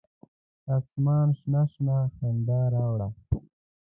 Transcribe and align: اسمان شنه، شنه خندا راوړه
اسمان 0.77 1.27
شنه، 1.37 1.61
شنه 1.73 1.97
خندا 2.15 2.61
راوړه 2.75 3.07